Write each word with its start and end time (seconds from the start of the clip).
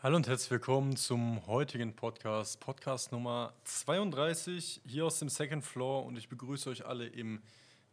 Hallo 0.00 0.14
und 0.14 0.28
herzlich 0.28 0.52
willkommen 0.52 0.94
zum 0.94 1.44
heutigen 1.48 1.92
Podcast, 1.92 2.60
Podcast 2.60 3.10
Nummer 3.10 3.52
32 3.64 4.82
hier 4.86 5.06
aus 5.06 5.18
dem 5.18 5.28
Second 5.28 5.64
Floor 5.64 6.06
und 6.06 6.16
ich 6.16 6.28
begrüße 6.28 6.70
euch 6.70 6.86
alle 6.86 7.08
im 7.08 7.42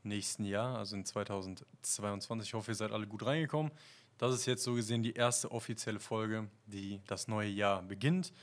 nächsten 0.04 0.46
Jahr, 0.46 0.78
also 0.78 0.96
in 0.96 1.04
2022. 1.04 2.50
Ich 2.50 2.54
hoffe, 2.54 2.70
ihr 2.70 2.76
seid 2.76 2.92
alle 2.92 3.08
gut 3.08 3.26
reingekommen. 3.26 3.72
Das 4.20 4.36
ist 4.36 4.46
jetzt 4.46 4.64
so 4.64 4.76
gesehen 4.76 5.02
die 5.02 5.14
erste 5.14 5.50
offizielle 5.52 6.00
Folge, 6.00 6.48
die 6.68 7.02
das 7.08 7.28
neue 7.28 7.50
Jahr 7.50 7.82
beginnt. 7.82 8.34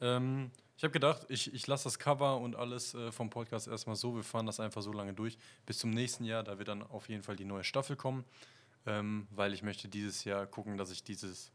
Ähm, 0.00 0.50
ich 0.76 0.82
habe 0.82 0.90
gedacht, 0.90 1.24
ich, 1.28 1.54
ich 1.54 1.64
lasse 1.68 1.84
das 1.84 2.00
Cover 2.00 2.38
und 2.38 2.56
alles 2.56 2.92
äh, 2.94 3.12
vom 3.12 3.30
Podcast 3.30 3.68
erstmal 3.68 3.94
so. 3.94 4.16
Wir 4.16 4.24
fahren 4.24 4.46
das 4.46 4.58
einfach 4.58 4.82
so 4.82 4.92
lange 4.92 5.14
durch 5.14 5.38
bis 5.64 5.78
zum 5.78 5.90
nächsten 5.90 6.24
Jahr. 6.24 6.42
Da 6.42 6.58
wird 6.58 6.66
dann 6.66 6.82
auf 6.82 7.08
jeden 7.08 7.22
Fall 7.22 7.36
die 7.36 7.44
neue 7.44 7.62
Staffel 7.62 7.94
kommen, 7.94 8.24
ähm, 8.84 9.28
weil 9.30 9.54
ich 9.54 9.62
möchte 9.62 9.86
dieses 9.86 10.24
Jahr 10.24 10.44
gucken, 10.44 10.76
dass 10.76 10.90
ich 10.90 11.04
dieses 11.04 11.52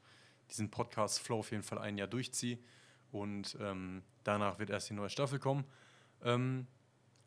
diesen 0.49 0.69
Podcast-Flow 0.71 1.39
auf 1.39 1.51
jeden 1.51 1.63
Fall 1.63 1.79
ein 1.79 1.97
Jahr 1.97 2.07
durchziehe. 2.07 2.59
Und 3.11 3.57
ähm, 3.59 4.03
danach 4.23 4.59
wird 4.59 4.69
erst 4.69 4.89
die 4.89 4.93
neue 4.93 5.09
Staffel 5.09 5.39
kommen. 5.39 5.65
Ähm, 6.23 6.67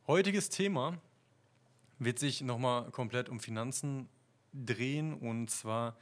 heutiges 0.06 0.50
Thema 0.50 0.98
wird 1.98 2.18
sich 2.18 2.40
nochmal 2.40 2.90
komplett 2.90 3.28
um 3.28 3.40
Finanzen 3.40 4.08
drehen 4.52 5.14
und 5.14 5.50
zwar, 5.50 5.96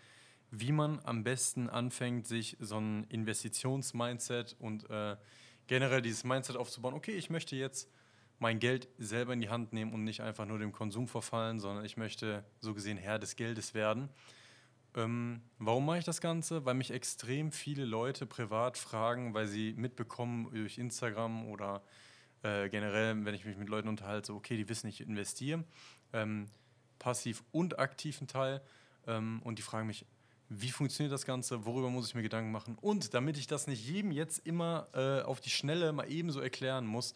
wie 0.50 0.72
man 0.72 1.00
am 1.04 1.24
besten 1.24 1.68
anfängt, 1.68 2.26
sich 2.26 2.56
so 2.60 2.78
ein 2.78 3.04
Investitionsmindset 3.10 4.56
und 4.58 4.88
äh, 4.90 5.16
generell 5.66 6.00
dieses 6.00 6.24
Mindset 6.24 6.56
aufzubauen. 6.56 6.94
Okay, 6.94 7.12
ich 7.12 7.30
möchte 7.30 7.56
jetzt 7.56 7.90
mein 8.38 8.58
Geld 8.58 8.88
selber 8.98 9.32
in 9.32 9.40
die 9.40 9.48
Hand 9.48 9.72
nehmen 9.72 9.92
und 9.92 10.04
nicht 10.04 10.22
einfach 10.22 10.46
nur 10.46 10.58
dem 10.58 10.72
Konsum 10.72 11.08
verfallen, 11.08 11.60
sondern 11.60 11.84
ich 11.84 11.96
möchte 11.96 12.44
so 12.60 12.72
gesehen 12.74 12.96
Herr 12.96 13.18
des 13.18 13.36
Geldes 13.36 13.74
werden. 13.74 14.08
Ähm, 14.98 15.42
warum 15.58 15.86
mache 15.86 15.98
ich 15.98 16.04
das 16.04 16.20
Ganze? 16.20 16.64
Weil 16.64 16.74
mich 16.74 16.90
extrem 16.90 17.52
viele 17.52 17.84
Leute 17.84 18.26
privat 18.26 18.76
fragen, 18.76 19.32
weil 19.32 19.46
sie 19.46 19.72
mitbekommen 19.74 20.50
durch 20.52 20.76
Instagram 20.76 21.46
oder 21.46 21.82
äh, 22.42 22.68
generell, 22.68 23.24
wenn 23.24 23.34
ich 23.34 23.44
mich 23.44 23.56
mit 23.56 23.68
Leuten 23.68 23.88
unterhalte, 23.88 24.26
so, 24.26 24.34
okay, 24.34 24.56
die 24.56 24.68
wissen, 24.68 24.88
ich 24.88 25.00
investiere, 25.00 25.64
ähm, 26.12 26.48
passiv 26.98 27.44
und 27.52 27.78
aktiven 27.78 28.26
Teil. 28.26 28.60
Ähm, 29.06 29.40
und 29.44 29.58
die 29.58 29.62
fragen 29.62 29.86
mich, 29.86 30.04
wie 30.48 30.70
funktioniert 30.70 31.12
das 31.12 31.26
Ganze, 31.26 31.64
worüber 31.64 31.90
muss 31.90 32.08
ich 32.08 32.14
mir 32.16 32.22
Gedanken 32.22 32.50
machen. 32.50 32.76
Und 32.80 33.14
damit 33.14 33.38
ich 33.38 33.46
das 33.46 33.68
nicht 33.68 33.86
jedem 33.86 34.10
jetzt 34.10 34.44
immer 34.46 34.88
äh, 34.94 35.22
auf 35.22 35.40
die 35.40 35.50
Schnelle 35.50 35.92
mal 35.92 36.10
ebenso 36.10 36.40
erklären 36.40 36.86
muss, 36.86 37.14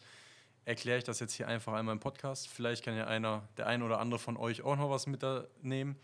erkläre 0.63 0.99
ich 0.99 1.03
das 1.03 1.19
jetzt 1.19 1.33
hier 1.33 1.49
einfach 1.49 1.73
einmal 1.73 1.93
im 1.93 1.99
Podcast. 1.99 2.47
Vielleicht 2.47 2.85
kann 2.85 2.95
ja 2.95 3.07
einer, 3.07 3.45
der 3.57 3.67
ein 3.67 3.83
oder 3.83 3.99
andere 3.99 4.19
von 4.19 4.37
euch 4.37 4.61
auch 4.61 4.77
noch 4.77 4.89
was 4.89 5.05
mitnehmen. 5.05 5.97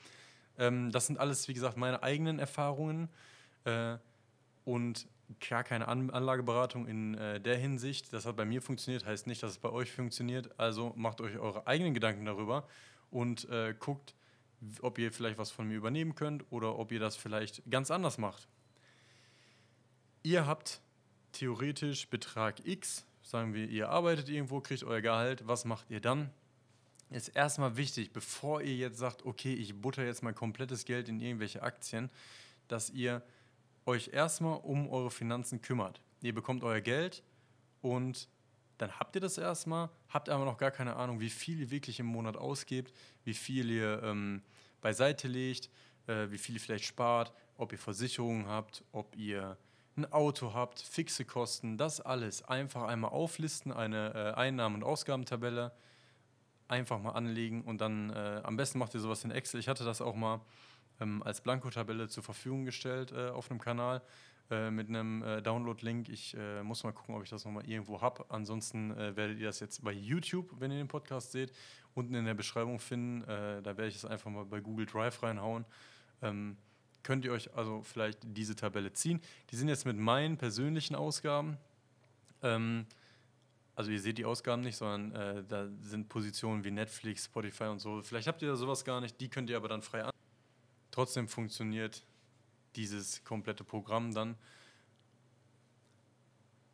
Ähm, 0.60 0.92
das 0.92 1.08
sind 1.08 1.20
alles, 1.20 1.48
wie 1.48 1.54
gesagt, 1.54 1.78
meine 1.78 2.04
eigenen 2.04 2.38
Erfahrungen 2.38 3.10
äh, 3.64 3.98
und 4.66 5.08
gar 5.48 5.64
keine 5.64 5.88
An 5.88 6.10
Anlageberatung 6.10 6.88
in 6.88 7.16
äh, 7.16 7.40
der 7.40 7.58
Hinsicht. 7.58 8.14
Das 8.14 8.26
hat 8.26 8.36
bei 8.36 8.46
mir 8.46 8.62
funktioniert, 8.62 9.06
heißt 9.06 9.28
nicht, 9.28 9.42
dass 9.42 9.52
es 9.52 9.58
bei 9.60 9.70
euch 9.70 9.92
funktioniert. 9.92 10.60
Also 10.60 10.94
macht 10.96 11.22
euch 11.22 11.38
eure 11.38 11.68
eigenen 11.68 11.94
Gedanken 11.94 12.26
darüber 12.26 12.68
und 13.12 13.48
äh, 13.50 13.74
guckt, 13.78 14.16
ob 14.82 14.98
ihr 14.98 15.12
vielleicht 15.12 15.38
was 15.38 15.52
von 15.52 15.68
mir 15.68 15.76
übernehmen 15.76 16.16
könnt 16.16 16.46
oder 16.52 16.78
ob 16.78 16.92
ihr 16.92 17.00
das 17.00 17.16
vielleicht 17.16 17.64
ganz 17.70 17.92
anders 17.92 18.18
macht. 18.18 18.48
Ihr 20.24 20.46
habt 20.46 20.82
theoretisch 21.32 22.10
Betrag 22.10 22.66
X, 22.66 23.06
sagen 23.22 23.54
wir, 23.54 23.70
ihr 23.70 23.90
arbeitet 23.90 24.28
irgendwo, 24.30 24.60
kriegt 24.60 24.84
euer 24.84 25.02
Gehalt, 25.02 25.48
was 25.48 25.64
macht 25.64 25.90
ihr 25.90 26.02
dann? 26.02 26.32
Ist 27.10 27.30
erstmal 27.30 27.76
wichtig, 27.78 28.14
bevor 28.14 28.62
ihr 28.62 28.76
jetzt 28.76 29.00
sagt, 29.00 29.26
okay, 29.26 29.54
ich 29.54 29.82
butter 29.82 30.06
jetzt 30.06 30.22
mein 30.24 30.36
komplettes 30.36 30.86
Geld 30.86 31.10
in 31.10 31.20
irgendwelche 31.20 31.64
Aktien, 31.64 32.12
dass 32.68 32.90
ihr 32.90 33.24
euch 33.86 34.10
erstmal 34.14 34.60
um 34.60 34.88
eure 34.90 35.10
Finanzen 35.10 35.62
kümmert. 35.62 36.02
Ihr 36.22 36.34
bekommt 36.34 36.64
euer 36.64 36.82
Geld 36.82 37.24
und 37.82 38.28
dann 38.78 38.98
habt 39.00 39.16
ihr 39.16 39.22
das 39.22 39.38
erstmal, 39.38 39.90
habt 40.10 40.30
aber 40.30 40.46
noch 40.46 40.58
gar 40.58 40.72
keine 40.72 40.96
Ahnung, 40.96 41.20
wie 41.20 41.30
viel 41.30 41.60
ihr 41.60 41.72
wirklich 41.72 42.00
im 42.00 42.06
Monat 42.06 42.38
ausgebt, 42.38 42.94
wie 43.24 43.34
viel 43.34 43.70
ihr 43.72 44.02
ähm, 44.04 44.42
beiseite 44.82 45.28
legt, 45.28 45.70
äh, 46.08 46.30
wie 46.30 46.38
viel 46.38 46.56
ihr 46.56 46.62
vielleicht 46.62 46.86
spart, 46.86 47.34
ob 47.58 47.72
ihr 47.72 47.78
Versicherungen 47.78 48.48
habt, 48.48 48.84
ob 48.92 49.16
ihr 49.18 49.58
ein 49.98 50.12
Auto 50.14 50.54
habt, 50.54 50.80
fixe 50.80 51.26
Kosten, 51.26 51.78
das 51.78 52.00
alles 52.00 52.44
einfach 52.44 52.84
einmal 52.84 53.12
auflisten, 53.12 53.74
eine 53.74 54.14
äh, 54.14 54.40
Einnahmen- 54.40 54.76
und 54.76 54.84
Ausgabentabelle 54.84 55.74
einfach 56.70 57.02
mal 57.02 57.12
anlegen 57.12 57.64
und 57.64 57.82
dann 57.82 58.12
äh, 58.12 58.42
am 58.44 58.56
besten 58.56 58.80
macht 58.80 58.94
ihr 58.94 59.00
sowas 59.00 59.24
in 59.24 59.32
Excel. 59.32 59.60
Ich 59.60 59.68
hatte 59.68 59.84
das 59.84 60.02
auch 60.02 60.16
mal 60.16 60.42
ähm, 61.02 61.24
als 61.24 61.42
Blankotabelle 61.42 62.08
zur 62.08 62.24
Verfügung 62.24 62.66
gestellt 62.66 63.12
äh, 63.12 63.30
auf 63.30 63.50
einem 63.50 63.60
Kanal 63.60 64.02
äh, 64.52 64.70
mit 64.70 64.88
einem 64.88 65.24
äh, 65.24 65.42
Download-Link. 65.42 66.10
Ich 66.10 66.36
äh, 66.38 66.64
muss 66.64 66.84
mal 66.84 66.92
gucken, 66.92 67.16
ob 67.16 67.24
ich 67.24 67.30
das 67.30 67.44
nochmal 67.46 67.68
irgendwo 67.68 68.02
habe. 68.02 68.26
Ansonsten 68.30 68.92
äh, 68.92 69.16
werdet 69.16 69.40
ihr 69.40 69.48
das 69.48 69.60
jetzt 69.60 69.84
bei 69.84 69.92
YouTube, 69.92 70.50
wenn 70.60 70.72
ihr 70.72 70.78
den 70.78 70.88
Podcast 70.88 71.32
seht, 71.32 71.52
unten 71.96 72.14
in 72.14 72.26
der 72.26 72.36
Beschreibung 72.36 72.80
finden. 72.80 73.24
da 73.26 73.66
werde 73.66 73.88
ich 73.88 73.96
es 73.96 74.06
einfach 74.06 74.30
mal 74.30 74.46
bei 74.46 74.62
Google 74.62 74.86
Drive 74.86 75.22
reinhauen. 75.22 75.66
Ähm, 76.22 76.56
könnt 77.04 77.26
ihr 77.26 77.32
euch 77.32 77.54
also 77.56 77.82
vielleicht 77.82 78.20
diese 78.24 78.56
Tabelle 78.56 78.94
ziehen. 78.94 79.22
Die 79.50 79.56
sind 79.56 79.68
jetzt 79.68 79.86
mit 79.86 79.98
meinen 79.98 80.38
persönlichen 80.38 80.96
Ausgaben. 80.96 81.58
Ähm, 82.42 82.86
also 83.80 83.92
ihr 83.92 84.02
seht 84.02 84.18
die 84.18 84.26
Ausgaben 84.26 84.62
nicht, 84.62 84.76
sondern 84.76 85.38
äh, 85.38 85.44
da 85.48 85.70
sind 85.80 86.10
Positionen 86.10 86.66
wie 86.66 86.70
Netflix, 86.72 87.24
Spotify 87.24 87.64
und 87.64 87.80
so. 87.80 88.02
Vielleicht 88.02 88.28
habt 88.28 88.42
ihr 88.42 88.50
da 88.50 88.58
sowas 88.58 88.84
gar 88.84 89.00
nicht, 89.00 89.22
die 89.22 89.30
könnt 89.30 89.50
ihr 89.50 89.56
aber 89.56 89.70
dann 89.70 89.82
frei 89.82 90.04
an. 90.04 90.12
Trotzdem 90.92 91.30
funktioniert 91.30 92.04
dieses 92.76 93.24
komplette 93.24 93.64
Programm 93.64 94.14
dann. 94.14 94.36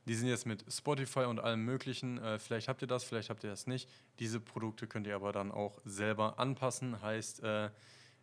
Die 0.08 0.16
sind 0.16 0.30
jetzt 0.30 0.48
mit 0.48 0.66
Spotify 0.68 1.26
und 1.26 1.40
allem 1.40 1.64
Möglichen. 1.64 2.18
Äh, 2.18 2.40
vielleicht 2.40 2.68
habt 2.70 2.82
ihr 2.82 2.88
das, 2.88 3.04
vielleicht 3.04 3.30
habt 3.30 3.44
ihr 3.44 3.52
das 3.52 3.68
nicht. 3.68 3.88
Diese 4.18 4.40
Produkte 4.40 4.88
könnt 4.88 5.06
ihr 5.06 5.16
aber 5.16 5.32
dann 5.32 5.52
auch 5.52 5.80
selber 5.86 6.40
anpassen. 6.40 7.04
Heißt, 7.04 7.44
äh, 7.44 7.70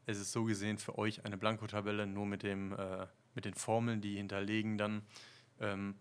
es 0.07 0.19
ist 0.19 0.33
so 0.33 0.43
gesehen 0.43 0.79
für 0.79 0.99
euch 0.99 1.25
eine 1.25 1.39
Blankotabelle, 1.39 2.09
nur 2.09 2.27
mit, 2.27 2.43
dem, 2.43 2.73
äh, 2.73 3.07
mit 3.37 3.45
den 3.45 3.55
Formeln, 3.55 4.01
die 4.01 4.17
hinterlegen 4.17 4.77
dann. 4.77 5.03
Ähm, 5.61 5.95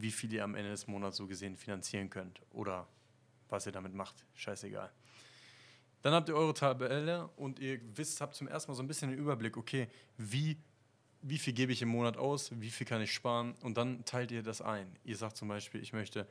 wie 0.00 0.10
viel 0.10 0.32
ihr 0.32 0.44
am 0.44 0.54
Ende 0.54 0.70
des 0.70 0.86
Monats 0.86 1.16
so 1.16 1.26
gesehen 1.26 1.56
finanzieren 1.56 2.10
könnt 2.10 2.40
oder 2.50 2.88
was 3.48 3.66
ihr 3.66 3.72
damit 3.72 3.94
macht. 3.94 4.24
Scheißegal. 4.34 4.90
Dann 6.02 6.12
habt 6.12 6.28
ihr 6.28 6.36
eure 6.36 6.52
Tabelle 6.52 7.28
und 7.36 7.58
ihr 7.60 7.80
wisst, 7.96 8.20
habt 8.20 8.34
zum 8.34 8.48
ersten 8.48 8.70
Mal 8.70 8.76
so 8.76 8.82
ein 8.82 8.88
bisschen 8.88 9.10
den 9.10 9.18
Überblick, 9.18 9.56
okay, 9.56 9.88
wie, 10.18 10.58
wie 11.22 11.38
viel 11.38 11.54
gebe 11.54 11.72
ich 11.72 11.80
im 11.80 11.88
Monat 11.88 12.16
aus, 12.16 12.50
wie 12.60 12.70
viel 12.70 12.86
kann 12.86 13.00
ich 13.00 13.12
sparen 13.12 13.54
und 13.62 13.78
dann 13.78 14.04
teilt 14.04 14.30
ihr 14.30 14.42
das 14.42 14.60
ein. 14.60 14.94
Ihr 15.04 15.16
sagt 15.16 15.36
zum 15.36 15.48
Beispiel, 15.48 15.80
ich 15.80 15.92
möchte 15.92 16.28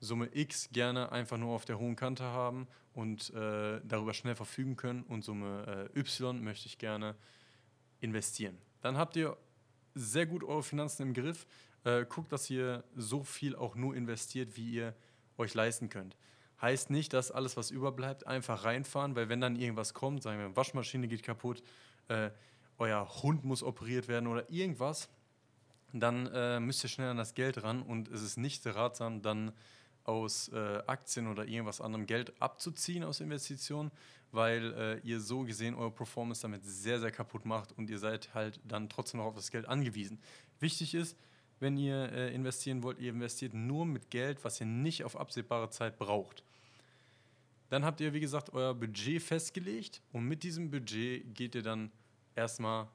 Summe 0.00 0.28
X 0.32 0.70
gerne 0.72 1.12
einfach 1.12 1.36
nur 1.36 1.54
auf 1.54 1.64
der 1.64 1.78
hohen 1.78 1.94
Kante 1.94 2.24
haben 2.24 2.66
und 2.94 3.30
äh, 3.34 3.80
darüber 3.84 4.14
schnell 4.14 4.34
verfügen 4.34 4.76
können 4.76 5.02
und 5.02 5.22
Summe 5.24 5.90
äh, 5.94 5.98
Y 5.98 6.42
möchte 6.42 6.66
ich 6.66 6.78
gerne 6.78 7.14
investieren. 8.00 8.58
Dann 8.80 8.96
habt 8.96 9.14
ihr 9.16 9.36
sehr 9.94 10.26
gut 10.26 10.42
eure 10.42 10.62
Finanzen 10.62 11.02
im 11.02 11.14
Griff, 11.14 11.46
äh, 11.84 12.04
guckt, 12.04 12.32
dass 12.32 12.48
ihr 12.50 12.84
so 12.96 13.22
viel 13.22 13.56
auch 13.56 13.74
nur 13.74 13.94
investiert, 13.94 14.56
wie 14.56 14.70
ihr 14.70 14.94
euch 15.38 15.54
leisten 15.54 15.88
könnt. 15.88 16.16
Heißt 16.60 16.90
nicht, 16.90 17.12
dass 17.12 17.30
alles, 17.32 17.56
was 17.56 17.70
überbleibt, 17.70 18.26
einfach 18.26 18.64
reinfahren, 18.64 19.16
weil 19.16 19.28
wenn 19.28 19.40
dann 19.40 19.56
irgendwas 19.56 19.94
kommt, 19.94 20.22
sagen 20.22 20.38
wir, 20.38 20.56
Waschmaschine 20.56 21.08
geht 21.08 21.22
kaputt, 21.22 21.62
äh, 22.08 22.30
euer 22.78 23.22
Hund 23.22 23.44
muss 23.44 23.62
operiert 23.62 24.08
werden 24.08 24.26
oder 24.26 24.48
irgendwas, 24.50 25.08
dann 25.92 26.26
äh, 26.26 26.60
müsst 26.60 26.84
ihr 26.84 26.88
schnell 26.88 27.10
an 27.10 27.16
das 27.16 27.34
Geld 27.34 27.62
ran 27.62 27.82
und 27.82 28.08
es 28.08 28.22
ist 28.22 28.36
nicht 28.36 28.64
ratsam, 28.66 29.22
dann 29.22 29.52
aus 30.04 30.48
äh, 30.48 30.82
Aktien 30.86 31.28
oder 31.28 31.46
irgendwas 31.46 31.80
anderem 31.80 32.06
Geld 32.06 32.32
abzuziehen 32.40 33.04
aus 33.04 33.20
Investitionen, 33.20 33.90
weil 34.32 34.72
äh, 34.72 34.98
ihr 35.06 35.20
so 35.20 35.42
gesehen 35.42 35.74
eure 35.74 35.90
Performance 35.90 36.42
damit 36.42 36.64
sehr, 36.64 36.98
sehr 36.98 37.12
kaputt 37.12 37.44
macht 37.44 37.72
und 37.72 37.90
ihr 37.90 37.98
seid 37.98 38.34
halt 38.34 38.60
dann 38.64 38.88
trotzdem 38.88 39.18
noch 39.18 39.26
auf 39.26 39.34
das 39.34 39.50
Geld 39.50 39.66
angewiesen. 39.66 40.18
Wichtig 40.58 40.94
ist, 40.94 41.16
wenn 41.62 41.76
ihr 41.76 42.10
äh, 42.12 42.34
investieren 42.34 42.82
wollt, 42.82 42.98
ihr 42.98 43.10
investiert 43.10 43.54
nur 43.54 43.86
mit 43.86 44.10
Geld, 44.10 44.44
was 44.44 44.60
ihr 44.60 44.66
nicht 44.66 45.04
auf 45.04 45.16
absehbare 45.16 45.70
Zeit 45.70 45.96
braucht. 45.96 46.42
Dann 47.68 47.84
habt 47.84 48.00
ihr, 48.00 48.12
wie 48.12 48.20
gesagt, 48.20 48.52
euer 48.52 48.74
Budget 48.74 49.22
festgelegt 49.22 50.02
und 50.12 50.24
mit 50.24 50.42
diesem 50.42 50.72
Budget 50.72 51.34
geht 51.36 51.54
ihr 51.54 51.62
dann 51.62 51.92
erstmal 52.34 52.88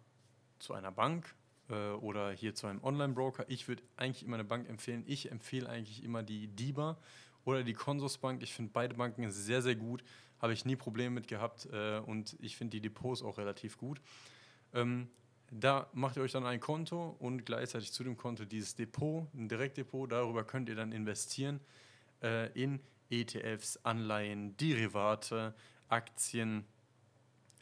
zu 0.59 0.73
einer 0.73 0.91
Bank 0.91 1.33
äh, 1.69 1.91
oder 1.91 2.31
hier 2.31 2.55
zu 2.55 2.67
einem 2.67 2.83
Online-Broker. 2.83 3.45
Ich 3.47 3.69
würde 3.69 3.83
eigentlich 3.95 4.23
immer 4.23 4.35
eine 4.35 4.43
Bank 4.43 4.67
empfehlen. 4.69 5.05
Ich 5.07 5.31
empfehle 5.31 5.69
eigentlich 5.69 6.03
immer 6.03 6.21
die 6.21 6.47
DIBA 6.49 6.97
oder 7.45 7.63
die 7.63 7.73
Consorsbank. 7.73 8.43
Ich 8.43 8.53
finde 8.53 8.71
beide 8.73 8.95
Banken 8.95 9.31
sehr, 9.31 9.61
sehr 9.61 9.75
gut. 9.75 10.03
Habe 10.41 10.51
ich 10.51 10.65
nie 10.65 10.75
Probleme 10.75 11.11
mit 11.11 11.29
gehabt 11.29 11.69
äh, 11.71 11.99
und 11.99 12.35
ich 12.41 12.57
finde 12.57 12.71
die 12.71 12.81
Depots 12.81 13.23
auch 13.23 13.37
relativ 13.37 13.77
gut. 13.77 14.01
Ähm, 14.73 15.07
da 15.51 15.89
macht 15.93 16.17
ihr 16.17 16.23
euch 16.23 16.33
dann 16.33 16.45
ein 16.45 16.59
Konto 16.59 17.15
und 17.19 17.45
gleichzeitig 17.45 17.91
zu 17.91 18.03
dem 18.03 18.17
Konto 18.17 18.45
dieses 18.45 18.75
Depot, 18.75 19.27
ein 19.33 19.47
Direktdepot. 19.47 20.11
Darüber 20.11 20.43
könnt 20.43 20.69
ihr 20.69 20.75
dann 20.75 20.91
investieren 20.91 21.59
äh, 22.21 22.51
in 22.51 22.81
ETFs, 23.09 23.79
Anleihen, 23.83 24.57
Derivate, 24.57 25.53
Aktien. 25.87 26.65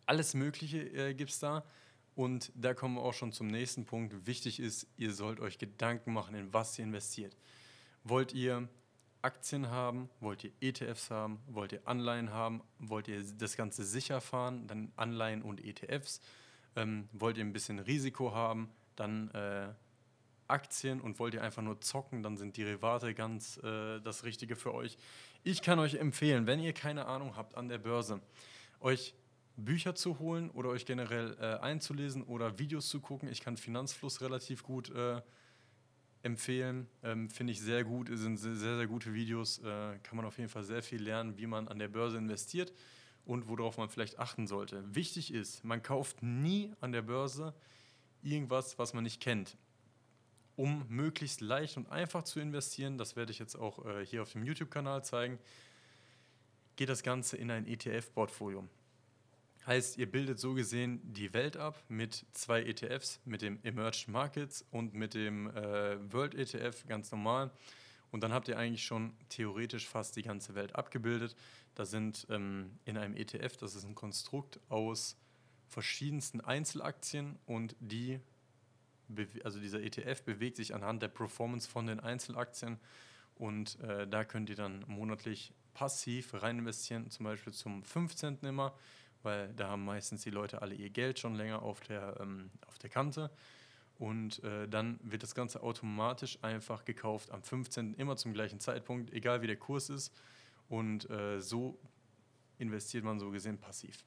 Alles 0.06 0.34
Mögliche 0.34 0.80
äh, 0.80 1.14
gibt 1.14 1.32
es 1.32 1.40
da. 1.40 1.64
Und 2.16 2.52
da 2.56 2.74
kommen 2.74 2.96
wir 2.96 3.02
auch 3.02 3.14
schon 3.14 3.34
zum 3.34 3.48
nächsten 3.48 3.86
Punkt. 3.86 4.26
Wichtig 4.26 4.60
ist, 4.60 4.88
ihr 4.98 5.14
sollt 5.14 5.40
euch 5.40 5.58
Gedanken 5.58 6.14
machen, 6.14 6.34
in 6.34 6.54
was 6.54 6.80
ihr 6.80 6.86
investiert. 6.86 7.36
Wollt 8.04 8.34
ihr 8.34 8.70
Aktien 9.22 9.70
haben? 9.70 10.10
Wollt 10.22 10.44
ihr 10.44 10.52
ETFs 10.62 11.12
haben? 11.12 11.40
Wollt 11.48 11.74
ihr 11.74 11.86
Anleihen 11.86 12.32
haben? 12.32 12.62
Wollt 12.80 13.08
ihr 13.10 13.22
das 13.38 13.58
Ganze 13.58 13.84
sicher 13.84 14.22
fahren? 14.22 14.68
Dann 14.68 14.94
Anleihen 14.96 15.42
und 15.42 15.64
ETFs. 15.64 16.22
Ähm, 16.76 17.08
wollt 17.14 17.38
ihr 17.38 17.46
ein 17.46 17.54
bisschen 17.54 17.80
Risiko 17.80 18.34
haben? 18.34 18.70
Dann 18.96 19.30
äh, 19.32 19.74
Aktien 20.48 21.02
und 21.02 21.20
wollt 21.20 21.34
ihr 21.34 21.42
einfach 21.42 21.62
nur 21.62 21.82
zocken, 21.82 22.22
dann 22.22 22.38
sind 22.38 22.58
Derivate 22.58 23.14
ganz 23.14 23.58
äh, 23.58 24.00
das 24.02 24.24
Richtige 24.24 24.56
für 24.56 24.74
euch. 24.74 24.98
Ich 25.44 25.62
kann 25.62 25.80
euch 25.80 25.96
empfehlen, 25.96 26.48
wenn 26.48 26.60
ihr 26.60 26.74
keine 26.74 27.06
Ahnung 27.06 27.36
habt 27.36 27.56
an 27.56 27.68
der 27.68 27.78
Börse, 27.78 28.22
euch 28.80 29.16
Bücher 29.58 29.96
zu 29.96 30.20
holen 30.20 30.50
oder 30.52 30.70
euch 30.70 30.86
generell 30.86 31.38
äh, 31.40 31.60
einzulesen 31.62 32.24
oder 32.24 32.60
Videos 32.60 32.90
zu 32.90 33.00
gucken. 33.00 33.30
Ich 33.30 33.42
kann 33.42 33.58
Finanzfluss 33.58 34.22
relativ 34.22 34.64
gut 34.64 34.90
äh, 34.92 35.22
empfehlen. 36.24 36.88
Ähm, 37.04 37.30
Finde 37.30 37.54
ich 37.54 37.62
sehr 37.62 37.84
gut, 37.84 38.10
es 38.10 38.20
sind 38.20 38.38
sehr, 38.38 38.56
sehr 38.56 38.88
gute 38.88 39.14
Videos. 39.14 39.60
Äh, 39.60 39.98
kann 40.04 40.18
man 40.18 40.26
auf 40.26 40.38
jeden 40.38 40.50
Fall 40.50 40.64
sehr 40.64 40.84
viel 40.84 41.02
lernen, 41.02 41.38
wie 41.38 41.48
man 41.48 41.68
an 41.68 41.80
der 41.80 41.88
Börse 41.88 42.18
investiert 42.18 42.74
und 43.26 43.48
worauf 43.48 43.78
man 43.78 43.90
vielleicht 43.90 44.20
achten 44.20 44.48
sollte. 44.48 44.84
Wichtig 44.94 45.34
ist, 45.34 45.64
man 45.64 45.82
kauft 45.82 46.24
nie 46.24 46.72
an 46.80 46.92
der 46.92 47.02
Börse 47.02 47.54
irgendwas, 48.22 48.78
was 48.78 48.94
man 48.94 49.04
nicht 49.04 49.22
kennt. 49.22 49.58
Um 50.56 50.86
möglichst 50.88 51.42
leicht 51.42 51.78
und 51.78 51.92
einfach 51.92 52.24
zu 52.24 52.40
investieren, 52.40 52.98
das 52.98 53.16
werde 53.16 53.32
ich 53.32 53.40
jetzt 53.40 53.56
auch 53.56 53.86
äh, 53.86 54.06
hier 54.06 54.22
auf 54.22 54.32
dem 54.32 54.44
YouTube-Kanal 54.44 55.04
zeigen, 55.04 55.38
geht 56.76 56.90
das 56.90 57.04
Ganze 57.04 57.38
in 57.38 57.52
ein 57.52 57.68
ETF-Portfolio. 57.68 58.68
Heißt, 59.66 59.98
ihr 59.98 60.10
bildet 60.10 60.40
so 60.40 60.54
gesehen 60.54 61.02
die 61.04 61.34
Welt 61.34 61.58
ab 61.58 61.84
mit 61.90 62.26
zwei 62.34 62.62
ETFs, 62.62 63.20
mit 63.26 63.42
dem 63.42 63.60
Emerged 63.64 64.08
Markets 64.08 64.64
und 64.70 64.94
mit 64.94 65.16
dem 65.16 65.48
äh, 65.50 66.14
World 66.14 66.36
ETF 66.36 66.86
ganz 66.88 67.12
normal. 67.12 67.52
Und 68.16 68.22
dann 68.22 68.32
habt 68.32 68.48
ihr 68.48 68.58
eigentlich 68.58 68.86
schon 68.86 69.12
theoretisch 69.28 69.90
fast 69.90 70.16
die 70.16 70.22
ganze 70.22 70.56
Welt 70.56 70.74
abgebildet. 70.74 71.36
Da 71.76 71.84
sind 71.84 72.26
ähm, 72.30 72.80
in 72.86 72.98
einem 72.98 73.18
ETF, 73.18 73.58
das 73.58 73.76
ist 73.76 73.84
ein 73.84 73.94
Konstrukt 73.94 74.58
aus 74.70 75.18
verschiedensten 75.68 76.40
Einzelaktien 76.40 77.38
und 77.46 77.76
die, 77.82 78.22
also 79.44 79.60
dieser 79.60 79.84
ETF 79.84 80.24
bewegt 80.24 80.56
sich 80.56 80.74
anhand 80.74 81.02
der 81.02 81.10
Performance 81.10 81.70
von 81.70 81.88
den 81.88 82.00
Einzelaktien 82.00 82.80
und 83.36 83.82
äh, 83.82 84.08
da 84.08 84.24
könnt 84.24 84.50
ihr 84.50 84.56
dann 84.56 84.86
monatlich 84.88 85.52
passiv 85.74 86.42
rein 86.42 86.60
investieren, 86.60 87.12
zum 87.12 87.26
Beispiel 87.26 87.52
zum 87.52 87.84
15. 87.84 88.38
immer 88.44 88.74
weil 89.26 89.52
da 89.56 89.70
haben 89.70 89.84
meistens 89.84 90.22
die 90.22 90.30
Leute 90.30 90.62
alle 90.62 90.76
ihr 90.76 90.92
Geld 90.92 91.20
schon 91.20 91.36
länger 91.36 91.64
auf 91.64 91.82
der, 91.82 92.16
ähm, 92.22 92.52
auf 92.68 92.78
der 92.78 92.92
Kante. 92.92 93.32
Und 93.98 94.44
äh, 94.44 94.68
dann 94.68 95.00
wird 95.04 95.24
das 95.24 95.36
Ganze 95.36 95.64
automatisch 95.64 96.38
einfach 96.42 96.84
gekauft 96.86 97.32
am 97.32 97.42
15. 97.42 97.94
immer 97.94 98.18
zum 98.18 98.34
gleichen 98.34 98.60
Zeitpunkt, 98.60 99.14
egal 99.14 99.42
wie 99.42 99.48
der 99.48 99.56
Kurs 99.56 99.90
ist. 99.90 100.14
Und 100.68 101.10
äh, 101.10 101.40
so 101.40 101.78
investiert 102.58 103.04
man 103.04 103.20
so 103.20 103.32
gesehen 103.32 103.58
passiv. 103.58 104.04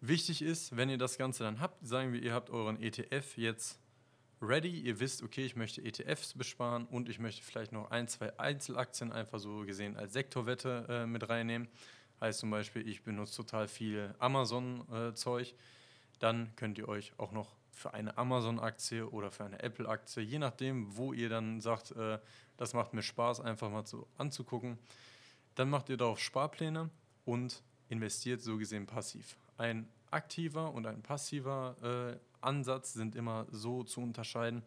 Wichtig 0.00 0.42
ist, 0.42 0.76
wenn 0.76 0.90
ihr 0.90 0.98
das 0.98 1.16
Ganze 1.16 1.44
dann 1.44 1.60
habt, 1.60 1.86
sagen 1.86 2.12
wir, 2.12 2.22
ihr 2.22 2.34
habt 2.34 2.50
euren 2.50 2.80
ETF 2.82 3.38
jetzt 3.38 3.80
ready, 4.42 4.80
ihr 4.80 5.00
wisst, 5.00 5.22
okay, 5.22 5.46
ich 5.46 5.56
möchte 5.56 5.82
ETFs 5.82 6.34
besparen 6.34 6.84
und 6.84 7.08
ich 7.08 7.18
möchte 7.18 7.42
vielleicht 7.42 7.72
noch 7.72 7.90
ein, 7.90 8.06
zwei 8.06 8.38
Einzelaktien 8.38 9.10
einfach 9.10 9.38
so 9.38 9.60
gesehen 9.60 9.96
als 9.96 10.12
Sektorwette 10.12 10.86
äh, 10.88 11.06
mit 11.06 11.28
reinnehmen 11.28 11.68
Heißt 12.20 12.40
zum 12.40 12.50
Beispiel, 12.50 12.88
ich 12.88 13.02
benutze 13.02 13.36
total 13.36 13.68
viel 13.68 14.14
Amazon-Zeug. 14.18 15.54
Dann 16.18 16.54
könnt 16.56 16.78
ihr 16.78 16.88
euch 16.88 17.12
auch 17.18 17.30
noch 17.30 17.55
für 17.76 17.92
eine 17.92 18.16
Amazon-Aktie 18.16 19.06
oder 19.10 19.30
für 19.30 19.44
eine 19.44 19.62
Apple-Aktie, 19.62 20.22
je 20.22 20.38
nachdem, 20.38 20.96
wo 20.96 21.12
ihr 21.12 21.28
dann 21.28 21.60
sagt, 21.60 21.92
äh, 21.92 22.18
das 22.56 22.72
macht 22.72 22.94
mir 22.94 23.02
Spaß, 23.02 23.40
einfach 23.40 23.70
mal 23.70 23.86
so 23.86 24.08
anzugucken. 24.16 24.78
Dann 25.56 25.68
macht 25.68 25.90
ihr 25.90 25.98
darauf 25.98 26.18
Sparpläne 26.18 26.88
und 27.26 27.62
investiert 27.90 28.40
so 28.40 28.56
gesehen 28.56 28.86
passiv. 28.86 29.36
Ein 29.58 29.86
aktiver 30.10 30.72
und 30.72 30.86
ein 30.86 31.02
passiver 31.02 31.76
äh, 31.82 32.18
Ansatz 32.40 32.94
sind 32.94 33.14
immer 33.14 33.46
so 33.50 33.84
zu 33.84 34.00
unterscheiden. 34.00 34.62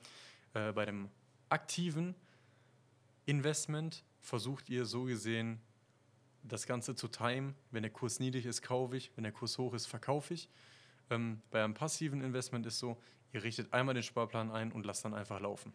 Äh, 0.53 0.71
bei 0.71 0.85
dem 0.85 1.09
aktiven 1.49 2.13
Investment 3.25 4.03
versucht 4.21 4.69
ihr 4.69 4.85
so 4.85 5.05
gesehen 5.05 5.59
das 6.43 6.67
Ganze 6.67 6.93
zu 6.93 7.07
timen. 7.07 7.55
Wenn 7.71 7.81
der 7.81 7.91
Kurs 7.91 8.19
niedrig 8.19 8.45
ist, 8.45 8.61
kaufe 8.61 8.97
ich. 8.97 9.11
Wenn 9.15 9.23
der 9.23 9.33
Kurs 9.33 9.57
hoch 9.57 9.73
ist, 9.73 9.87
verkaufe 9.87 10.35
ich. 10.35 10.47
Ähm, 11.09 11.41
bei 11.51 11.63
einem 11.63 11.73
passiven 11.73 12.21
Investment 12.21 12.65
ist 12.65 12.79
so, 12.79 12.97
ihr 13.33 13.43
richtet 13.43 13.73
einmal 13.73 13.93
den 13.93 14.03
Sparplan 14.03 14.51
ein 14.51 14.71
und 14.71 14.85
lasst 14.85 15.05
dann 15.05 15.13
einfach 15.13 15.39
laufen. 15.39 15.73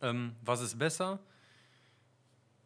Ähm, 0.00 0.34
was 0.42 0.60
ist 0.60 0.78
besser? 0.78 1.20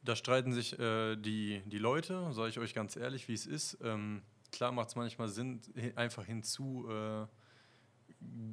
Da 0.02 0.16
streiten 0.16 0.52
sich 0.52 0.78
äh, 0.78 1.16
die, 1.16 1.62
die 1.66 1.78
Leute, 1.78 2.32
sage 2.32 2.48
ich 2.48 2.58
euch 2.58 2.74
ganz 2.74 2.96
ehrlich, 2.96 3.28
wie 3.28 3.34
es 3.34 3.46
ist. 3.46 3.78
Ähm, 3.82 4.22
klar 4.52 4.72
macht 4.72 4.88
es 4.88 4.96
manchmal 4.96 5.28
Sinn, 5.28 5.60
einfach 5.96 6.24
hinzu 6.24 6.88
äh, 6.88 7.26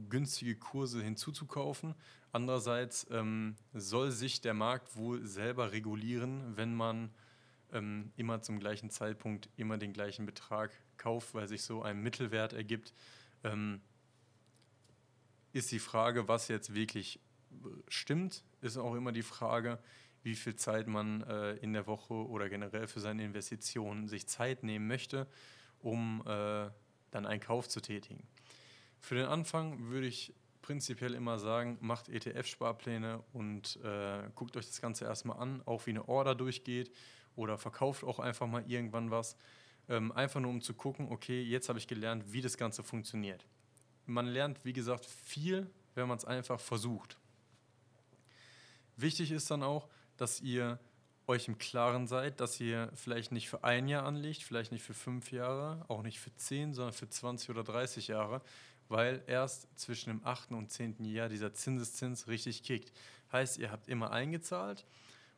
günstige 0.10 0.56
Kurse 0.56 1.02
hinzuzukaufen. 1.02 1.96
Andererseits 2.32 3.08
ähm, 3.12 3.56
soll 3.74 4.12
sich 4.12 4.42
der 4.42 4.54
Markt 4.54 4.96
wohl 4.96 5.26
selber 5.26 5.72
regulieren, 5.72 6.58
wenn 6.58 6.76
man 6.76 7.12
ähm, 7.72 8.12
immer 8.16 8.42
zum 8.42 8.60
gleichen 8.60 8.90
Zeitpunkt 8.90 9.50
immer 9.58 9.78
den 9.78 9.94
gleichen 9.94 10.26
Betrag 10.26 10.72
kauft, 10.98 11.34
weil 11.34 11.48
sich 11.48 11.64
so 11.64 11.82
ein 11.82 12.02
Mittelwert 12.02 12.54
ergibt, 12.54 12.94
ähm, 13.44 13.82
ist 15.54 15.72
die 15.72 15.80
Frage, 15.80 16.28
was 16.28 16.48
jetzt 16.48 16.74
wirklich 16.74 17.20
stimmt, 17.88 18.44
ist 18.62 18.78
auch 18.78 18.96
immer 18.96 19.12
die 19.12 19.24
Frage, 19.24 19.80
wie 20.24 20.36
viel 20.36 20.56
Zeit 20.56 20.88
man 20.88 21.22
äh, 21.22 21.54
in 21.58 21.74
der 21.74 21.88
Woche 21.88 22.14
oder 22.14 22.50
generell 22.50 22.88
für 22.88 23.00
seine 23.00 23.24
Investitionen 23.24 24.08
sich 24.08 24.28
Zeit 24.28 24.64
nehmen 24.64 24.88
möchte, 24.88 25.28
um 25.80 26.22
äh, 26.26 26.70
dann 27.12 27.26
einen 27.26 27.40
Kauf 27.40 27.70
zu 27.70 27.80
tätigen. 27.80 28.28
Für 29.00 29.16
den 29.16 29.28
Anfang 29.28 29.90
würde 29.90 30.08
ich 30.08 30.34
prinzipiell 30.64 31.14
immer 31.14 31.38
sagen, 31.38 31.78
macht 31.80 32.10
ETF-Sparpläne 32.10 33.24
und 33.34 33.80
äh, 33.84 34.24
guckt 34.34 34.58
euch 34.58 34.66
das 34.66 34.82
Ganze 34.82 35.06
erstmal 35.06 35.38
an, 35.38 35.62
auch 35.66 35.86
wie 35.86 35.92
eine 35.92 36.08
Order 36.10 36.34
durchgeht 36.34 36.92
oder 37.36 37.58
verkauft 37.58 38.04
auch 38.04 38.20
einfach 38.20 38.48
mal 38.48 38.64
irgendwann 38.70 39.12
was. 39.12 39.38
Ähm, 39.88 40.12
einfach 40.12 40.40
nur 40.40 40.50
um 40.52 40.62
zu 40.62 40.74
gucken, 40.74 41.10
okay, 41.12 41.42
jetzt 41.42 41.70
habe 41.70 41.78
ich 41.78 41.88
gelernt, 41.88 42.32
wie 42.32 42.42
das 42.42 42.58
Ganze 42.58 42.84
funktioniert. 42.84 43.46
Man 44.06 44.26
lernt, 44.26 44.66
wie 44.66 44.74
gesagt, 44.74 45.06
viel, 45.06 45.70
wenn 45.94 46.08
man 46.08 46.18
es 46.18 46.26
einfach 46.26 46.60
versucht. 46.60 47.18
Wichtig 48.98 49.32
ist 49.32 49.52
dann 49.52 49.64
auch, 49.64 49.88
dass 50.18 50.42
ihr 50.42 50.80
euch 51.28 51.48
im 51.48 51.58
Klaren 51.58 52.08
seid, 52.08 52.40
dass 52.40 52.60
ihr 52.60 52.92
vielleicht 52.94 53.32
nicht 53.32 53.50
für 53.50 53.64
ein 53.64 53.88
Jahr 53.88 54.06
anlegt, 54.06 54.44
vielleicht 54.44 54.72
nicht 54.72 54.84
für 54.84 54.94
fünf 54.94 55.32
Jahre, 55.32 55.84
auch 55.88 56.04
nicht 56.04 56.20
für 56.20 56.34
zehn, 56.36 56.74
sondern 56.74 56.94
für 56.94 57.10
20 57.10 57.50
oder 57.50 57.64
30 57.64 58.08
Jahre, 58.08 58.42
weil 58.88 59.24
erst 59.28 59.68
zwischen 59.78 60.10
dem 60.10 60.26
achten 60.26 60.54
und 60.54 60.72
zehnten 60.72 61.04
Jahr 61.06 61.30
dieser 61.30 61.54
Zinseszins 61.54 62.28
richtig 62.28 62.64
kickt. 62.64 62.92
Heißt, 63.32 63.58
ihr 63.58 63.72
habt 63.72 63.88
immer 63.88 64.12
eingezahlt 64.12 64.86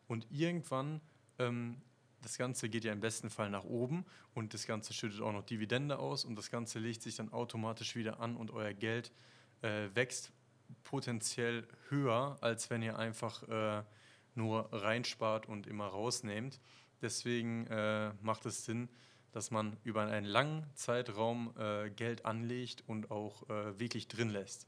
und 0.08 0.28
irgendwann 0.30 1.02
ähm, 1.40 1.82
das 2.28 2.38
Ganze 2.38 2.68
geht 2.68 2.84
ja 2.84 2.92
im 2.92 3.00
besten 3.00 3.30
Fall 3.30 3.50
nach 3.50 3.64
oben 3.64 4.06
und 4.34 4.54
das 4.54 4.68
Ganze 4.68 4.94
schüttet 4.94 5.22
auch 5.22 5.32
noch 5.32 5.46
Dividende 5.46 5.98
aus 5.98 6.26
und 6.26 6.36
das 6.36 6.52
Ganze 6.52 6.78
legt 6.78 7.02
sich 7.02 7.16
dann 7.16 7.32
automatisch 7.32 7.96
wieder 7.96 8.20
an 8.20 8.36
und 8.36 8.52
euer 8.52 8.74
Geld 8.74 9.14
äh, 9.62 9.88
wächst 9.94 10.34
potenziell 10.84 11.66
höher, 11.88 12.38
als 12.42 12.70
wenn 12.70 12.82
ihr 12.82 13.00
einfach 13.00 13.48
äh, 13.48 13.82
nur 14.36 14.68
reinspart 14.74 15.48
und 15.48 15.68
immer 15.68 15.88
rausnehmt. 15.88 16.60
Deswegen 17.02 17.66
äh, 17.68 18.12
macht 18.22 18.46
es 18.46 18.66
Sinn, 18.66 18.90
dass 19.32 19.50
man 19.50 19.78
über 19.86 20.02
einen 20.02 20.26
langen 20.26 20.66
Zeitraum 20.76 21.54
äh, 21.58 21.90
Geld 21.92 22.26
anlegt 22.26 22.84
und 22.88 23.10
auch 23.10 23.50
äh, 23.50 23.80
wirklich 23.80 24.10
drin 24.10 24.32
lässt. 24.32 24.68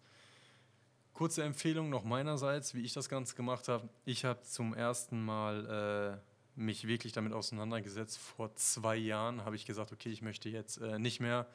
Kurze 1.14 1.44
Empfehlung 1.44 1.90
noch 1.90 2.06
meinerseits, 2.06 2.74
wie 2.74 2.86
ich 2.86 2.94
das 2.94 3.10
Ganze 3.10 3.36
gemacht 3.36 3.68
habe. 3.68 3.90
Ich 4.06 4.24
habe 4.24 4.44
zum 4.44 4.74
ersten 4.74 5.26
Mal 5.26 6.22
äh, 6.24 6.29
mich 6.60 6.88
wirklich 6.88 7.14
damit 7.14 7.34
auseinandergesetzt. 7.34 8.18
Vor 8.18 8.54
zwei 8.56 8.96
Jahren 8.96 9.46
habe 9.46 9.56
ich 9.56 9.66
gesagt, 9.66 9.92
okay, 9.92 10.10
ich 10.10 10.22
möchte 10.22 10.50
jetzt 10.50 10.78
äh, 10.78 11.00
nicht 11.00 11.20
mehr 11.20 11.48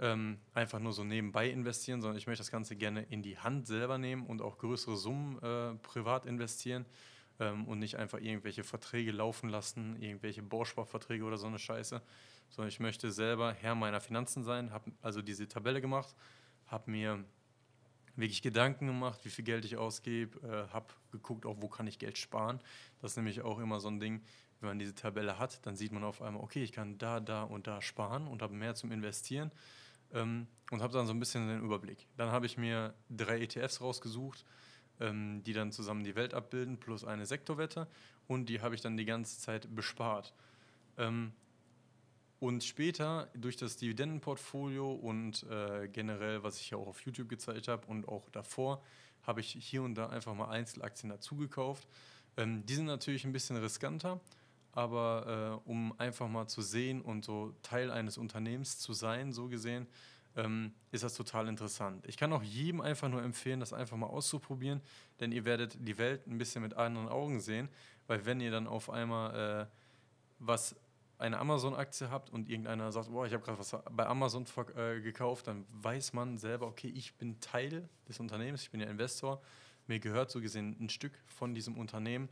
ähm, 0.00 0.38
einfach 0.54 0.78
nur 0.78 0.92
so 0.92 1.04
nebenbei 1.04 1.50
investieren, 1.50 2.00
sondern 2.00 2.16
ich 2.16 2.26
möchte 2.26 2.40
das 2.40 2.50
Ganze 2.50 2.76
gerne 2.76 3.02
in 3.10 3.22
die 3.22 3.38
Hand 3.38 3.66
selber 3.66 3.98
nehmen 3.98 4.26
und 4.26 4.42
auch 4.42 4.58
größere 4.58 4.96
Summen 4.96 5.38
äh, 5.42 5.74
privat 5.82 6.26
investieren 6.26 6.86
ähm, 7.40 7.66
und 7.66 7.78
nicht 7.78 7.96
einfach 7.96 8.20
irgendwelche 8.20 8.64
Verträge 8.64 9.12
laufen 9.12 9.48
lassen, 9.48 10.00
irgendwelche 10.00 10.42
Bausparverträge 10.42 11.24
oder 11.24 11.36
so 11.36 11.46
eine 11.46 11.58
Scheiße, 11.58 12.00
sondern 12.50 12.68
ich 12.68 12.80
möchte 12.80 13.10
selber 13.12 13.52
Herr 13.52 13.74
meiner 13.74 14.00
Finanzen 14.00 14.44
sein, 14.44 14.72
habe 14.72 14.92
also 15.02 15.20
diese 15.20 15.48
Tabelle 15.48 15.80
gemacht, 15.80 16.14
habe 16.66 16.90
mir 16.90 17.24
wirklich 18.18 18.42
Gedanken 18.42 18.86
gemacht, 18.86 19.20
wie 19.24 19.30
viel 19.30 19.44
Geld 19.44 19.64
ich 19.64 19.76
ausgebe, 19.76 20.38
äh, 20.46 20.72
habe 20.72 20.86
geguckt, 21.12 21.46
auch 21.46 21.56
wo 21.60 21.68
kann 21.68 21.86
ich 21.86 21.98
Geld 21.98 22.18
sparen. 22.18 22.60
Das 23.00 23.12
ist 23.12 23.16
nämlich 23.16 23.42
auch 23.42 23.58
immer 23.58 23.80
so 23.80 23.88
ein 23.88 24.00
Ding, 24.00 24.22
wenn 24.60 24.70
man 24.70 24.78
diese 24.78 24.94
Tabelle 24.94 25.38
hat, 25.38 25.64
dann 25.66 25.76
sieht 25.76 25.92
man 25.92 26.02
auf 26.02 26.20
einmal, 26.20 26.42
okay, 26.42 26.62
ich 26.62 26.72
kann 26.72 26.98
da, 26.98 27.20
da 27.20 27.44
und 27.44 27.66
da 27.68 27.80
sparen 27.80 28.26
und 28.26 28.42
habe 28.42 28.54
mehr 28.54 28.74
zum 28.74 28.90
Investieren. 28.92 29.52
ähm, 30.12 30.46
und 30.70 30.82
habe 30.82 30.92
dann 30.92 31.06
so 31.06 31.12
ein 31.12 31.18
bisschen 31.18 31.48
den 31.48 31.62
Überblick. 31.62 32.06
Dann 32.16 32.30
habe 32.30 32.46
ich 32.46 32.56
mir 32.56 32.94
drei 33.10 33.40
ETFs 33.40 33.80
rausgesucht, 33.80 34.44
ähm, 35.00 35.42
die 35.44 35.52
dann 35.52 35.70
zusammen 35.70 36.02
die 36.02 36.14
Welt 36.16 36.34
abbilden, 36.34 36.78
plus 36.78 37.04
eine 37.04 37.26
Sektorwette 37.26 37.86
und 38.26 38.48
die 38.48 38.60
habe 38.60 38.74
ich 38.74 38.80
dann 38.80 38.96
die 38.96 39.04
ganze 39.04 39.38
Zeit 39.38 39.74
bespart. 39.74 40.34
Ähm, 40.96 41.32
und 42.40 42.62
später 42.62 43.28
durch 43.34 43.56
das 43.56 43.76
Dividendenportfolio 43.76 44.92
und 44.92 45.44
äh, 45.44 45.88
generell, 45.88 46.42
was 46.42 46.60
ich 46.60 46.70
ja 46.70 46.78
auch 46.78 46.86
auf 46.86 47.00
YouTube 47.00 47.28
gezeigt 47.28 47.68
habe 47.68 47.86
und 47.86 48.06
auch 48.08 48.28
davor, 48.30 48.82
habe 49.22 49.40
ich 49.40 49.50
hier 49.50 49.82
und 49.82 49.94
da 49.96 50.08
einfach 50.08 50.34
mal 50.34 50.48
Einzelaktien 50.48 51.10
dazu 51.10 51.36
gekauft. 51.36 51.88
Ähm, 52.36 52.64
die 52.64 52.74
sind 52.74 52.86
natürlich 52.86 53.24
ein 53.24 53.32
bisschen 53.32 53.56
riskanter, 53.56 54.20
aber 54.72 55.60
äh, 55.66 55.68
um 55.68 55.98
einfach 55.98 56.28
mal 56.28 56.46
zu 56.46 56.62
sehen 56.62 57.02
und 57.02 57.24
so 57.24 57.54
Teil 57.62 57.90
eines 57.90 58.16
Unternehmens 58.16 58.78
zu 58.78 58.92
sein, 58.92 59.32
so 59.32 59.48
gesehen, 59.48 59.88
ähm, 60.36 60.72
ist 60.92 61.02
das 61.02 61.14
total 61.14 61.48
interessant. 61.48 62.06
Ich 62.06 62.16
kann 62.16 62.32
auch 62.32 62.42
jedem 62.44 62.80
einfach 62.80 63.08
nur 63.08 63.22
empfehlen, 63.22 63.58
das 63.58 63.72
einfach 63.72 63.96
mal 63.96 64.06
auszuprobieren, 64.06 64.80
denn 65.18 65.32
ihr 65.32 65.44
werdet 65.44 65.76
die 65.80 65.98
Welt 65.98 66.26
ein 66.28 66.38
bisschen 66.38 66.62
mit 66.62 66.74
anderen 66.74 67.08
Augen 67.08 67.40
sehen, 67.40 67.68
weil 68.06 68.24
wenn 68.24 68.40
ihr 68.40 68.52
dann 68.52 68.68
auf 68.68 68.88
einmal 68.88 69.66
äh, 69.66 69.66
was 70.38 70.76
eine 71.18 71.38
Amazon-Aktie 71.38 72.10
habt 72.10 72.30
und 72.30 72.48
irgendeiner 72.48 72.92
sagt, 72.92 73.10
boah, 73.10 73.26
ich 73.26 73.32
habe 73.32 73.44
gerade 73.44 73.58
was 73.58 73.76
bei 73.90 74.06
Amazon 74.06 74.46
äh, 74.76 75.00
gekauft, 75.00 75.48
dann 75.48 75.66
weiß 75.70 76.12
man 76.12 76.38
selber, 76.38 76.66
okay, 76.66 76.88
ich 76.88 77.14
bin 77.14 77.40
Teil 77.40 77.88
des 78.08 78.20
Unternehmens, 78.20 78.62
ich 78.62 78.70
bin 78.70 78.80
ja 78.80 78.86
Investor, 78.86 79.42
mir 79.86 79.98
gehört 79.98 80.30
so 80.30 80.40
gesehen 80.40 80.76
ein 80.80 80.88
Stück 80.88 81.12
von 81.26 81.54
diesem 81.54 81.76
Unternehmen 81.76 82.28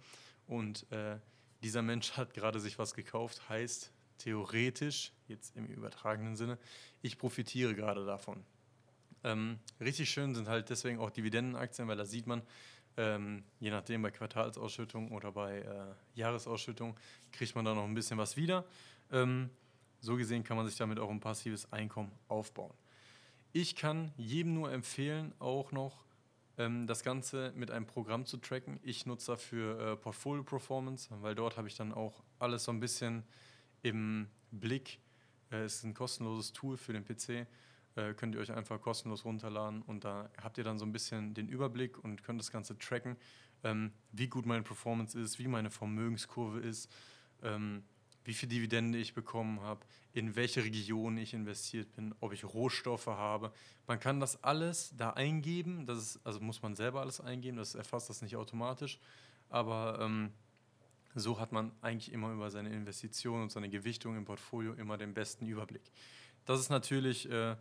und 0.46 0.90
äh, 0.92 1.18
dieser 1.62 1.82
Mensch 1.82 2.12
hat 2.12 2.32
gerade 2.34 2.60
sich 2.60 2.78
was 2.78 2.94
gekauft, 2.94 3.48
heißt 3.48 3.92
theoretisch, 4.18 5.12
jetzt 5.26 5.56
im 5.56 5.66
übertragenen 5.66 6.36
Sinne, 6.36 6.58
ich 7.02 7.18
profitiere 7.18 7.74
gerade 7.74 8.06
davon. 8.06 8.44
Ähm, 9.24 9.58
richtig 9.80 10.10
schön 10.10 10.34
sind 10.34 10.48
halt 10.48 10.70
deswegen 10.70 11.00
auch 11.00 11.10
Dividendenaktien, 11.10 11.88
weil 11.88 11.96
da 11.96 12.04
sieht 12.04 12.26
man, 12.26 12.42
ähm, 12.96 13.44
je 13.60 13.70
nachdem 13.70 14.02
bei 14.02 14.10
Quartalsausschüttung 14.10 15.12
oder 15.12 15.32
bei 15.32 15.58
äh, 15.60 15.94
Jahresausschüttung 16.14 16.96
kriegt 17.32 17.54
man 17.54 17.64
da 17.64 17.74
noch 17.74 17.84
ein 17.84 17.94
bisschen 17.94 18.18
was 18.18 18.36
wieder. 18.36 18.64
Ähm, 19.12 19.50
so 20.00 20.16
gesehen 20.16 20.44
kann 20.44 20.56
man 20.56 20.66
sich 20.66 20.76
damit 20.76 20.98
auch 20.98 21.10
ein 21.10 21.20
passives 21.20 21.72
Einkommen 21.72 22.12
aufbauen. 22.28 22.72
Ich 23.52 23.76
kann 23.76 24.12
jedem 24.16 24.54
nur 24.54 24.70
empfehlen, 24.70 25.32
auch 25.38 25.72
noch 25.72 26.04
ähm, 26.58 26.86
das 26.86 27.02
Ganze 27.02 27.52
mit 27.56 27.70
einem 27.70 27.86
Programm 27.86 28.26
zu 28.26 28.36
tracken. 28.38 28.78
Ich 28.82 29.06
nutze 29.06 29.32
dafür 29.32 29.80
äh, 29.80 29.96
Portfolio 29.96 30.42
Performance, 30.42 31.08
weil 31.20 31.34
dort 31.34 31.56
habe 31.56 31.68
ich 31.68 31.76
dann 31.76 31.92
auch 31.92 32.22
alles 32.38 32.64
so 32.64 32.72
ein 32.72 32.80
bisschen 32.80 33.24
im 33.82 34.28
Blick. 34.50 35.00
Äh, 35.50 35.64
es 35.64 35.76
ist 35.76 35.84
ein 35.84 35.94
kostenloses 35.94 36.52
Tool 36.52 36.76
für 36.76 36.92
den 36.92 37.04
PC 37.04 37.46
äh, 37.96 38.14
könnt 38.14 38.34
ihr 38.34 38.40
euch 38.40 38.52
einfach 38.52 38.80
kostenlos 38.80 39.24
runterladen 39.24 39.82
und 39.82 40.04
da 40.04 40.30
habt 40.42 40.58
ihr 40.58 40.64
dann 40.64 40.78
so 40.78 40.84
ein 40.84 40.92
bisschen 40.92 41.34
den 41.34 41.48
Überblick 41.48 42.02
und 42.02 42.22
könnt 42.22 42.40
das 42.40 42.50
Ganze 42.50 42.78
tracken, 42.78 43.16
ähm, 43.64 43.92
wie 44.12 44.28
gut 44.28 44.46
meine 44.46 44.62
Performance 44.62 45.18
ist, 45.18 45.38
wie 45.38 45.48
meine 45.48 45.70
Vermögenskurve 45.70 46.60
ist, 46.60 46.90
ähm, 47.42 47.82
wie 48.24 48.34
viel 48.34 48.48
Dividende 48.48 48.98
ich 48.98 49.14
bekommen 49.14 49.60
habe, 49.60 49.86
in 50.12 50.36
welche 50.36 50.64
Region 50.64 51.16
ich 51.16 51.32
investiert 51.32 51.94
bin, 51.94 52.14
ob 52.20 52.32
ich 52.32 52.44
Rohstoffe 52.44 53.06
habe. 53.06 53.52
Man 53.86 54.00
kann 54.00 54.20
das 54.20 54.42
alles 54.42 54.92
da 54.96 55.10
eingeben, 55.10 55.86
das 55.86 55.98
ist, 55.98 56.26
also 56.26 56.40
muss 56.40 56.62
man 56.62 56.74
selber 56.74 57.00
alles 57.00 57.20
eingeben, 57.20 57.56
das 57.56 57.74
erfasst 57.74 58.10
das 58.10 58.22
nicht 58.22 58.36
automatisch, 58.36 58.98
aber 59.48 59.98
ähm, 60.00 60.32
so 61.14 61.40
hat 61.40 61.52
man 61.52 61.72
eigentlich 61.80 62.12
immer 62.12 62.32
über 62.32 62.50
seine 62.50 62.70
Investitionen 62.70 63.44
und 63.44 63.52
seine 63.52 63.70
Gewichtung 63.70 64.16
im 64.16 64.24
Portfolio 64.24 64.74
immer 64.74 64.98
den 64.98 65.14
besten 65.14 65.46
Überblick. 65.46 65.90
Das 66.44 66.60
ist 66.60 66.68
natürlich 66.68 67.30
äh, 67.30 67.56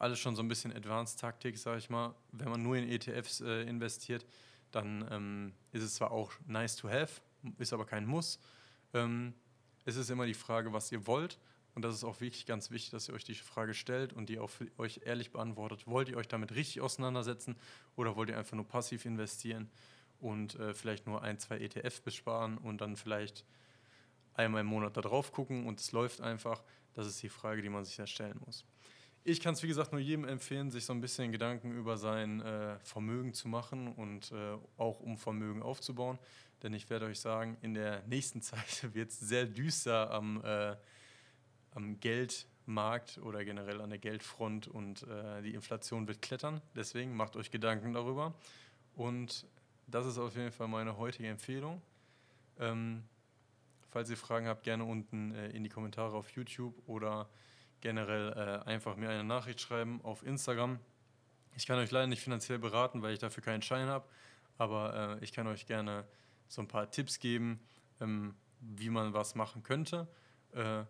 alles 0.00 0.18
schon 0.18 0.34
so 0.34 0.42
ein 0.42 0.48
bisschen 0.48 0.72
Advanced-Taktik, 0.72 1.58
sage 1.58 1.78
ich 1.78 1.90
mal. 1.90 2.14
Wenn 2.32 2.48
man 2.48 2.62
nur 2.62 2.74
in 2.74 2.88
ETFs 2.88 3.42
äh, 3.42 3.62
investiert, 3.62 4.26
dann 4.70 5.06
ähm, 5.10 5.52
ist 5.72 5.82
es 5.82 5.94
zwar 5.94 6.10
auch 6.10 6.32
nice 6.46 6.76
to 6.76 6.88
have, 6.88 7.20
ist 7.58 7.72
aber 7.72 7.84
kein 7.84 8.06
Muss. 8.06 8.40
Ähm, 8.94 9.34
es 9.84 9.96
ist 9.96 10.10
immer 10.10 10.24
die 10.24 10.34
Frage, 10.34 10.72
was 10.72 10.90
ihr 10.90 11.06
wollt. 11.06 11.38
Und 11.74 11.82
das 11.82 11.94
ist 11.94 12.02
auch 12.02 12.20
wirklich 12.20 12.46
ganz 12.46 12.70
wichtig, 12.70 12.90
dass 12.90 13.08
ihr 13.08 13.14
euch 13.14 13.24
die 13.24 13.34
Frage 13.34 13.74
stellt 13.74 14.12
und 14.12 14.28
die 14.28 14.38
auch 14.38 14.50
für 14.50 14.66
euch 14.78 15.02
ehrlich 15.04 15.30
beantwortet. 15.32 15.86
Wollt 15.86 16.08
ihr 16.08 16.16
euch 16.16 16.28
damit 16.28 16.54
richtig 16.54 16.80
auseinandersetzen 16.80 17.56
oder 17.94 18.16
wollt 18.16 18.30
ihr 18.30 18.38
einfach 18.38 18.56
nur 18.56 18.66
passiv 18.66 19.04
investieren 19.04 19.70
und 20.18 20.54
äh, 20.56 20.74
vielleicht 20.74 21.06
nur 21.06 21.22
ein, 21.22 21.38
zwei 21.38 21.58
ETF 21.58 22.02
besparen 22.02 22.58
und 22.58 22.80
dann 22.80 22.96
vielleicht 22.96 23.44
einmal 24.34 24.62
im 24.62 24.66
Monat 24.66 24.96
da 24.96 25.02
drauf 25.02 25.30
gucken 25.30 25.66
und 25.66 25.78
es 25.78 25.92
läuft 25.92 26.22
einfach? 26.22 26.62
Das 26.94 27.06
ist 27.06 27.22
die 27.22 27.28
Frage, 27.28 27.60
die 27.60 27.68
man 27.68 27.84
sich 27.84 27.96
da 27.96 28.06
stellen 28.06 28.40
muss. 28.44 28.64
Ich 29.22 29.40
kann 29.40 29.52
es, 29.52 29.62
wie 29.62 29.68
gesagt, 29.68 29.92
nur 29.92 30.00
jedem 30.00 30.24
empfehlen, 30.24 30.70
sich 30.70 30.86
so 30.86 30.94
ein 30.94 31.00
bisschen 31.02 31.30
Gedanken 31.30 31.72
über 31.72 31.98
sein 31.98 32.40
äh, 32.40 32.78
Vermögen 32.78 33.34
zu 33.34 33.48
machen 33.48 33.92
und 33.92 34.32
äh, 34.32 34.56
auch 34.78 35.00
um 35.00 35.18
Vermögen 35.18 35.62
aufzubauen. 35.62 36.18
Denn 36.62 36.72
ich 36.72 36.88
werde 36.88 37.06
euch 37.06 37.20
sagen, 37.20 37.58
in 37.60 37.74
der 37.74 38.02
nächsten 38.06 38.40
Zeit 38.42 38.94
wird 38.94 39.10
es 39.10 39.20
sehr 39.20 39.44
düster 39.44 40.10
am, 40.10 40.42
äh, 40.42 40.74
am 41.72 42.00
Geldmarkt 42.00 43.18
oder 43.18 43.44
generell 43.44 43.82
an 43.82 43.90
der 43.90 43.98
Geldfront 43.98 44.68
und 44.68 45.02
äh, 45.02 45.42
die 45.42 45.52
Inflation 45.52 46.08
wird 46.08 46.22
klettern. 46.22 46.62
Deswegen 46.74 47.14
macht 47.14 47.36
euch 47.36 47.50
Gedanken 47.50 47.92
darüber. 47.92 48.34
Und 48.94 49.46
das 49.86 50.06
ist 50.06 50.16
auf 50.16 50.34
jeden 50.34 50.52
Fall 50.52 50.68
meine 50.68 50.96
heutige 50.96 51.28
Empfehlung. 51.28 51.82
Ähm, 52.58 53.04
falls 53.90 54.08
ihr 54.08 54.16
Fragen 54.16 54.46
habt, 54.46 54.62
gerne 54.62 54.84
unten 54.84 55.34
äh, 55.34 55.50
in 55.50 55.62
die 55.62 55.70
Kommentare 55.70 56.16
auf 56.16 56.30
YouTube 56.30 56.74
oder 56.86 57.28
generell 57.80 58.32
äh, 58.32 58.68
einfach 58.68 58.96
mir 58.96 59.10
eine 59.10 59.24
Nachricht 59.24 59.60
schreiben 59.60 60.00
auf 60.02 60.24
Instagram. 60.24 60.78
Ich 61.56 61.66
kann 61.66 61.78
euch 61.78 61.90
leider 61.90 62.06
nicht 62.06 62.22
finanziell 62.22 62.58
beraten, 62.58 63.02
weil 63.02 63.12
ich 63.12 63.18
dafür 63.18 63.42
keinen 63.42 63.62
Schein 63.62 63.88
habe, 63.88 64.06
aber 64.58 65.18
äh, 65.20 65.24
ich 65.24 65.32
kann 65.32 65.46
euch 65.46 65.66
gerne 65.66 66.04
so 66.48 66.62
ein 66.62 66.68
paar 66.68 66.90
Tipps 66.90 67.18
geben, 67.18 67.60
ähm, 68.00 68.34
wie 68.60 68.90
man 68.90 69.12
was 69.12 69.34
machen 69.34 69.62
könnte. 69.62 70.08
Äh, 70.52 70.84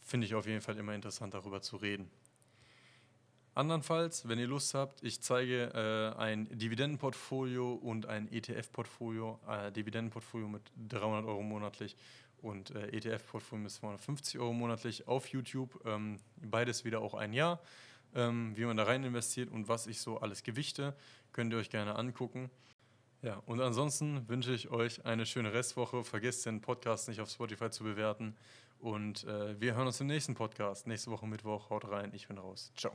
Finde 0.00 0.26
ich 0.26 0.34
auf 0.34 0.46
jeden 0.46 0.60
Fall 0.60 0.76
immer 0.76 0.94
interessant, 0.94 1.34
darüber 1.34 1.60
zu 1.62 1.76
reden. 1.76 2.10
Andernfalls, 3.56 4.28
wenn 4.28 4.38
ihr 4.38 4.46
Lust 4.46 4.74
habt, 4.74 5.02
ich 5.02 5.22
zeige 5.22 5.72
äh, 5.72 6.20
ein 6.20 6.46
Dividendenportfolio 6.50 7.72
und 7.72 8.04
ein 8.04 8.30
ETF-Portfolio, 8.30 9.40
äh, 9.48 9.72
Dividendenportfolio 9.72 10.46
mit 10.46 10.62
300 10.90 11.24
Euro 11.24 11.42
monatlich 11.42 11.96
und 12.42 12.70
äh, 12.72 12.88
ETF-Portfolio 12.88 13.62
mit 13.62 13.72
250 13.72 14.38
Euro 14.38 14.52
monatlich 14.52 15.08
auf 15.08 15.28
YouTube. 15.28 15.80
Ähm, 15.86 16.18
beides 16.36 16.84
wieder 16.84 17.00
auch 17.00 17.14
ein 17.14 17.32
Jahr. 17.32 17.60
Ähm, 18.14 18.52
wie 18.56 18.66
man 18.66 18.76
da 18.76 18.84
rein 18.84 19.04
investiert 19.04 19.50
und 19.50 19.68
was 19.68 19.86
ich 19.86 20.00
so 20.00 20.18
alles 20.18 20.42
gewichte, 20.42 20.94
könnt 21.32 21.52
ihr 21.52 21.58
euch 21.58 21.70
gerne 21.70 21.96
angucken. 21.96 22.50
Ja, 23.22 23.42
und 23.46 23.62
ansonsten 23.62 24.28
wünsche 24.28 24.52
ich 24.52 24.70
euch 24.70 25.06
eine 25.06 25.24
schöne 25.24 25.54
Restwoche. 25.54 26.04
Vergesst 26.04 26.44
den 26.44 26.60
Podcast 26.60 27.08
nicht 27.08 27.22
auf 27.22 27.30
Spotify 27.30 27.70
zu 27.70 27.84
bewerten. 27.84 28.36
Und 28.78 29.24
äh, 29.24 29.58
wir 29.58 29.74
hören 29.74 29.86
uns 29.86 29.98
im 30.00 30.08
nächsten 30.08 30.34
Podcast. 30.34 30.86
Nächste 30.86 31.10
Woche 31.10 31.26
Mittwoch. 31.26 31.70
Haut 31.70 31.88
rein. 31.88 32.12
Ich 32.12 32.28
bin 32.28 32.36
raus. 32.36 32.70
Ciao. 32.76 32.92